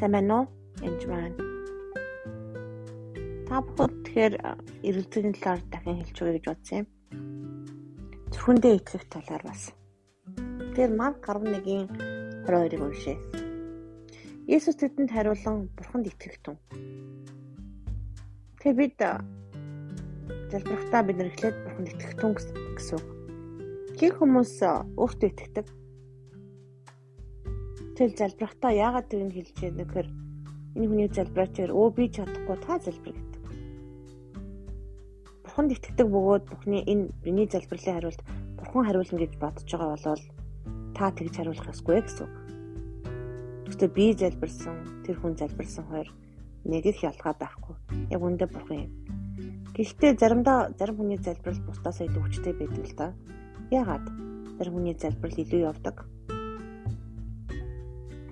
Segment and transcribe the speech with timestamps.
[0.00, 0.46] Сайн байна уу?
[0.80, 1.36] Энд маань.
[3.44, 4.34] Та бүхэн тэгэхээр
[4.88, 6.86] эргэлзээний талаар дахин хэлж өгье гэж бодсон юм.
[8.32, 9.76] Зөвхөндөө итгэх талаар бас.
[10.72, 11.84] Тэр Марк 11-ийн
[12.48, 13.20] 22-ыг уншъя.
[14.48, 16.56] Есүс тэдэнд хариулан Бурханд итгэх тун.
[18.64, 18.96] Тэгээ бид
[20.48, 23.00] залбирахтаа бид нар эхлээд Бурханд итгэх тун гэсэн.
[24.00, 24.64] Гэх хүмүүс
[24.96, 25.79] өөртөө итгэдэг
[28.00, 30.08] Тэгэл залбирахтаа яагаад тэрийг хэлж яана гэхээр
[30.72, 33.42] энэ хүний залбираачээр өө би чадахгүй та залбир гэдэг.
[35.44, 38.24] Бурханд итгэдэг бөгөөд Бурхны энэ миний залбирлын хариулт
[38.56, 40.24] Бурхан хариулна гэж бодож байгаа болол
[40.96, 42.34] та тэгж хариулах ёсгүй гэсэн үг.
[43.68, 46.08] Гэхдээ би залбирсан, тэр хүн залбирсан хоёр
[46.64, 47.76] нэг их ялгаа байхгүй.
[48.16, 48.92] Яг үндэ Бурхан юм.
[49.76, 53.12] Гэхдээ заримдаа зарим хүний залбирал бусдаас илүү хүчтэй байдаг л да.
[53.68, 54.08] Яагаад?
[54.56, 56.08] Зарим хүний залбирал илүү явдаг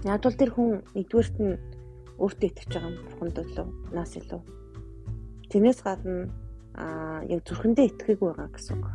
[0.00, 1.60] Бол тэр хүн нэгдүгээрт нь
[2.16, 4.40] өөртөө итгэж байгаа юм бурханд төлөө нас илүү.
[5.52, 6.32] Тэрнээс гадна
[6.72, 8.86] аа яг зүрхэндээ итгэхийг байгаа гэсэн үг.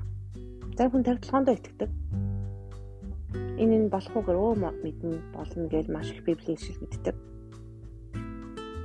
[0.73, 1.91] Зарим хүн тавталгоондоо итгэдэг.
[3.61, 7.15] Энэ нь болох уугаар өө мэднэ болно гэж маш их библийн ишлэл мэддэг.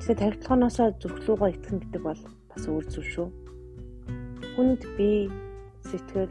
[0.05, 2.21] Тэгэхээр тавталгооноосоо зүрхлүүгөө итгэх гэдэг бол
[2.53, 3.29] бас өөр зүйл шүү.
[4.61, 5.33] Хүнд бие
[5.89, 6.29] сэтгэл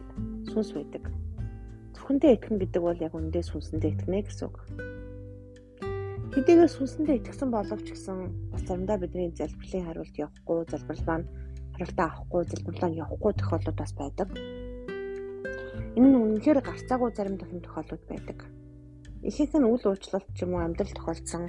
[0.53, 1.09] сүнс байдаг.
[1.97, 4.57] Зүрхэндээ итгэх гэдэг бол яг үндэ сүнсэндээ итгэнэ гэсэн үг.
[6.39, 11.27] Хэдийгээр сүнсэндээ итгэсэн боловч гэсэн бас заримдаа бидний залбирлын хариулт явахгүй, залбирал маань
[11.75, 14.29] хариултаа авахгүй, залбирлаа явахгүй тохиолдол бас байдаг.
[15.99, 18.39] Энэ нь үнэхээр гарцаагүй зарим тохиолдол байдаг.
[19.19, 21.43] Ихэнх нь үл уучлалт ч юм уу амьдрал тохиолдсон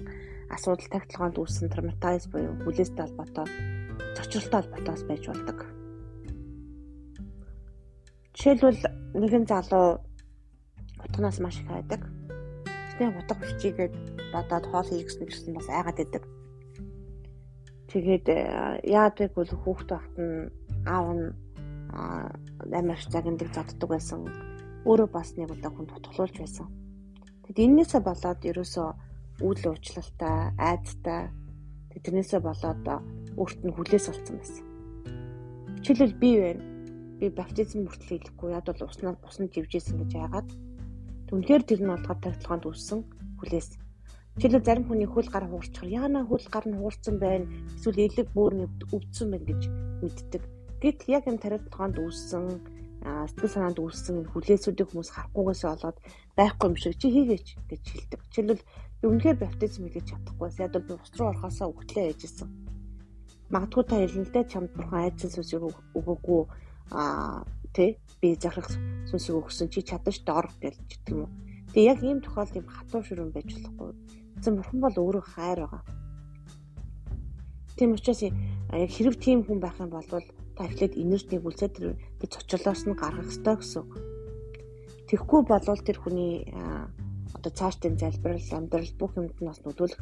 [0.51, 3.47] асуудал тагтлаганд үүссэн травматайз буюу хүлээстэй холбоотой
[4.19, 5.59] зочролтой холбоотойос байж болдог.
[8.35, 8.83] Жишээлбэл
[9.15, 10.03] нэгэн залуу
[10.99, 12.03] утганаас маш их хайдаг
[13.01, 13.95] Тэгтээ утга бичигээд
[14.33, 16.25] бодоод хоол хийх гэсэн бас айгаад байдаг.
[17.91, 18.39] Тэгээд э,
[18.87, 20.51] яад вэ бол хүүхд багт нь
[20.87, 21.29] аав нь
[22.71, 24.31] амар загиндаг заддаг байсан.
[24.87, 26.67] Өөрөө бас нэг удаа хүн тутгалуулж байсан.
[27.45, 28.89] Тэгэд энээсээ болоод ерөөсөө
[29.43, 31.21] үйл уучлалтай, айдтай
[31.91, 32.85] тэрнээсээ болоод
[33.37, 34.65] өөрт нь хүлээс олцсон байсан.
[35.83, 36.63] Жишээлбэл би байна.
[37.19, 40.49] Би баптизм хүртэл хийхгүй яд бол уснаа усанд живжсэн гэж яагаад
[41.31, 43.01] Үнэхээр тэр нь болгоод тагтлаганд үүссэн
[43.39, 43.79] хүлээс.
[44.39, 48.53] Жишээлбэл зарим хүний хөл гар хуурчхаар яана хөл гар нь хуурсан байна эсвэл элэг бүр
[48.95, 49.63] өвдсөн байна гэж
[50.03, 50.43] мэддэг.
[50.83, 52.47] Гэт яг энэ тариутлаганд үүссэн
[53.01, 55.99] сэтгэл санаанд үүссэн хүлээсүүдийг хүмүүс харахгүйгээс болоод
[56.37, 58.21] байхгүй юм шиг чи хийгээч гэж хэлдэг.
[58.29, 58.63] Жишээлбэл
[59.09, 60.65] үнэхээр баптизм хийж чадахгүй байсан.
[60.69, 62.49] Яг бол ус руу орохосоо өгтлээ яжсэн.
[63.51, 66.43] Магадгүй та хэлнэлтэй чамд бурхан айдсан сүс өгөөгүй
[66.93, 68.69] аа тий би захирах
[69.09, 71.33] сүнсийг өгсөн чи чадаж доор гэж гэдэг юм уу.
[71.73, 73.91] Тэгээ яг ийм тохиолдолд юм хатуу ширүүн байж болохгүй.
[74.39, 75.83] Эцэн бурхан бол өөрөө хайр байгаа.
[77.79, 78.35] Тийм учраас яг
[78.91, 81.73] хэрэг тийм хүн байх юм бол та эхлээд энерги нэгүүлсээр
[82.19, 83.85] тэр цочлоос нь гаргах ёстой гэсэн.
[85.09, 86.51] Тэгэхгүй болвол тэр хүний
[87.35, 90.01] одоо цаашдын залбирал, амьдрал бүх юмд нь бас нөлөөлөх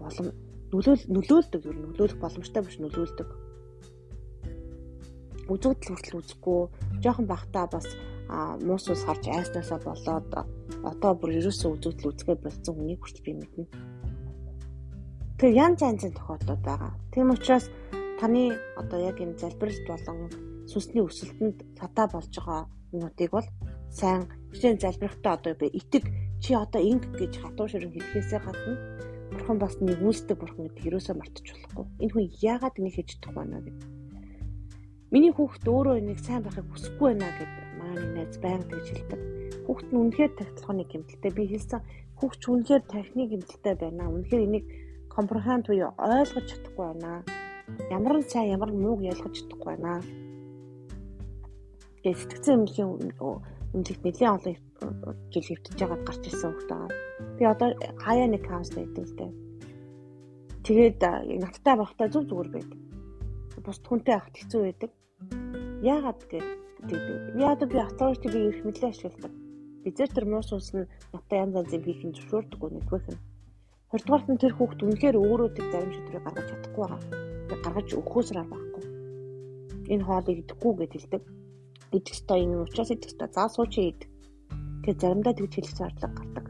[0.00, 0.26] болом
[0.74, 3.28] нөлөөл нөлөөлдөг юу нөлөөлөх боломжтой биш нөлөөлдөг
[5.52, 6.60] үзэгдэл хүртэл үзэхгүй
[7.04, 7.86] жоохон бахтаа бас
[8.28, 10.28] муус ус харж айснасаа болоод
[10.90, 13.64] одоо бүр ерөөсөө үзэгдэл үзгээ болсон хүнийг хүртэл би мэднэ.
[15.38, 16.92] Тэр янз янзын тохиолдлууд байгаа.
[17.12, 17.68] Тийм учраас
[18.20, 20.18] таны одоо яг энэ залбиралт болон
[20.70, 22.62] сүнсний өсөлтөнд сатаа болж байгаа
[22.94, 23.48] юмнуудыг бол
[23.92, 26.04] сайн хичээн залбирахтаа одоо би итэг
[26.40, 28.74] чи одоо инг гэж хатуу ширэн хэлхээсээ гадна
[29.32, 31.84] бурхан бас нэгүүлсдэг бурхан гэдэг ерөөсөө мартаж болохгүй.
[32.02, 33.94] Энэ хүн яагаад энийг хийж чадах байна гэдэг
[35.14, 37.63] Миний хүүхд өөрөө энийг сайн байхыг хүсэхгүй байна гэдэг
[37.94, 39.20] маань найз байнга гэж хэлдэг.
[39.64, 41.32] Хүүхд нь үнэхээр тагтлагын гэмтэлтэй.
[41.32, 41.80] Би хэлсэн
[42.18, 44.10] хүүхд ч үнэхээр тахны гэмтэлтэй байна.
[44.10, 44.66] Үнэхээр энийг
[45.14, 47.22] компрехенд буюу ойлгож чадахгүй байна.
[47.90, 50.02] Ямар нь сайн, ямар мууг ялгаж чадахгүй байна.
[52.02, 52.90] Тэгээд сэтгцэн эмнэлгийн
[53.72, 54.56] эмнэлэгт нэлийн олон
[55.32, 56.90] жил хэвтэж байгаад гарч ирсэн хүүхд байгаа.
[57.38, 57.68] Би одоо
[58.04, 59.32] хаяа нэг каунс байдаг л дээ.
[60.66, 61.00] Тэгээд
[61.40, 62.80] надтай байхдаа зүг зүгээр байдаг.
[63.64, 64.90] Бус хүнтэй ахт хэцүү байдаг.
[65.80, 66.20] Яагаад
[66.88, 67.18] гэдэг.
[67.40, 69.32] Яагаад би авторитиг би их мэдлээ ашигладаг.
[69.84, 73.22] Bizээр тэр муу сүнс нь надад янз янзын хийх нь зөвшөөрдөггүй нэгдүгээрх нь.
[73.92, 77.00] Хоёрдугаарт нь тэр хүүхд үнэхээр өөрөө тэр зарим шийдвэрийг гаргаж чадахгүй байгаа.
[77.48, 78.84] Тэг гаргаж өгөхөөсраа байхгүй.
[79.92, 81.22] Энэ хоолыг идэхгүй гэж хэлдэг.
[81.94, 83.28] Идэх ёстой юм учраас идэх ёстой.
[83.28, 84.00] За сууч ид.
[84.82, 86.46] Тэгээ заримдаа тэгж хэлэх зарлага гардаг.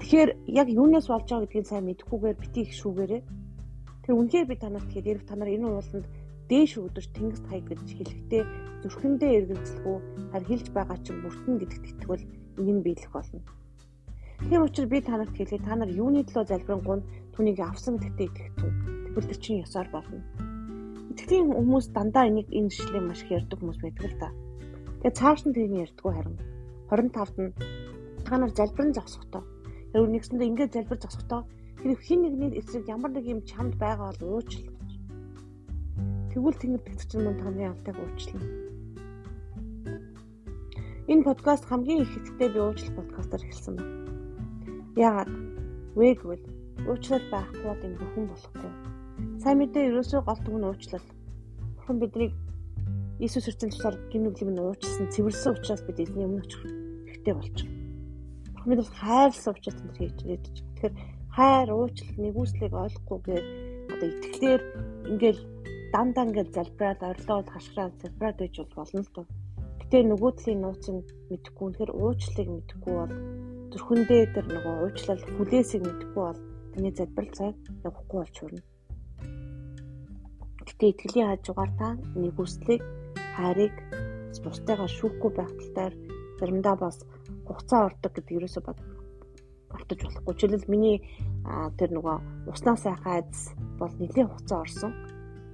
[0.00, 3.22] Тэгэхээр яг юунаас болж байгаа гэдгийг сайн мэдэхгүйгээр бити их шүүгээрээ.
[4.04, 6.06] Тэр үнэхээр би танарт тэгэхээр та нар энэ ууланд
[6.50, 8.42] дээш өдөрч тэнгис хай гэж хэлэхдээ
[8.82, 9.98] зүрхэндээ эргэлзэлгүй
[10.34, 12.26] харь хэлж байгаа чинь бүртэн гэдэгт итгэвэл
[12.58, 13.40] энэ нь биелэх болно.
[14.48, 16.98] Тийм учраас би танарт хэлээ та нар юуны төлөө залбирanгүй
[17.34, 18.72] түүнийг авсан гэдэгт итгэх түн.
[19.06, 20.20] Тэгвэл тэр чинь ёсоор болно.
[21.12, 24.30] Итгэлийн хүмүүс дандаа энийг энэ жишээ маш их ярьдаг хүмүүс байдаг л да.
[25.04, 26.36] Тэгээ цааш нь тэрийг ярьдаггүй харин
[26.90, 27.52] 25-нд нь
[28.26, 29.42] та нар залбирэн зогсохдоо
[29.92, 31.40] тэр нэгсэндээ ингээд залбир зогсохдоо
[31.82, 34.69] тэр хин нэгний эсрэг ямар нэг юм чамд байгаа бол уучлал.
[36.30, 38.46] Тэгвэл тэнгэр тэгтчин мөн таны явтайг уучлал.
[41.10, 43.98] Энэ подкаст хамгийн их хэцтэй би уучлах подкастаар эхэлсэн байна.
[44.94, 45.30] Яагаад?
[45.98, 46.44] Вэ гэвэл
[46.86, 48.70] уучлал байхгүй бол энэ бүхэн болохгүй.
[49.42, 51.06] Сайн мэдээ ерөөсөө гол түг нь уучлал.
[51.74, 52.32] Бурхан биднийг
[53.18, 57.74] Иесус Христосийн тусаар гинүглийг нь уучлсан, цэвэрсэн учраас бид эзний өмнө очих хэрэгтэй болж байна.
[58.54, 60.44] Бурхан бид хайрлсан учраас энэ хийж ирээд.
[60.46, 60.94] Тэгэхээр
[61.34, 63.44] хайр, уучлал, нэгүслийг ойлгохгүйгээр
[63.92, 64.62] одоо итгэлээр
[65.10, 65.40] ингээл
[65.94, 69.26] дандаа ингээл залбираад орилоод хашгираад залбираад байж болно л доо.
[69.80, 70.96] Гэтэ нөгөө талын нууцыг
[71.30, 73.14] мэдэхгүй үнэхээр уучлалыг мэдэхгүй бол
[73.70, 76.40] зүрхэндээ тэр нөгөө уучлал хүлээсийг мэдэхгүй бол
[76.72, 77.54] таны залбирал цаг
[77.86, 78.62] явахгүй болж хүрнэ.
[80.66, 82.82] Гэтэ итгэлийн хажуугаар та нэгүслийг
[83.34, 83.74] хайрыг
[84.44, 85.94] бусдаагаа шүүхгүй байх талаар
[86.38, 86.96] заримдаа бас
[87.46, 88.78] хугацаа ордог гэдэг ерөөсөө бод
[89.74, 90.34] автаж болохгүй.
[90.34, 90.96] Жишээлбэл миний
[91.78, 92.16] тэр нөгөө
[92.50, 93.42] уснаас сайхан айдас
[93.78, 94.92] бол нэлийн хугацаа орсон.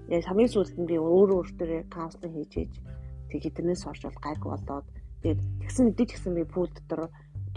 [0.09, 2.73] Яг хамгийн сүүлд нь би өөр өөр төрөө каунслинг хийж хийж
[3.31, 4.87] тэг хитнээс орж бол гайг болоод
[5.23, 7.11] тэгээд тэгсэн мэдээж гэсэн би пул дотор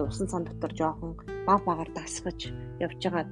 [0.08, 1.12] усан сан дотор жоохон
[1.46, 3.26] баг багаар дасгаж явж байгаа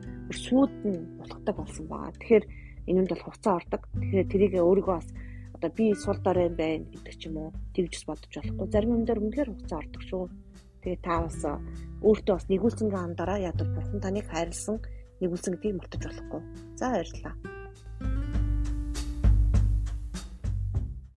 [0.46, 2.12] сүйд нь булхдаг болсон байгаа.
[2.12, 2.46] Тэгэхээр
[2.90, 3.82] энэнд бол хугацаа ордог.
[3.96, 5.10] Тэгэхээр тэрийг өөрийгөө бас
[5.56, 8.68] одоо би сул дорой юм байна гэдэг ч юм уу тэгж бодож болохгүй.
[8.72, 10.24] Зарим юм дээр үнэхээр хугацаа ордог шүү.
[10.84, 11.40] Тэгээ та бас
[12.04, 14.78] өөртөө бас нэгүүлсэнгээ андаараа ядвал бурхан таныг хайрлсан
[15.22, 16.42] нэгүүлсэн гэдгийг мартаж болохгүй.
[16.80, 17.57] За баярлалаа.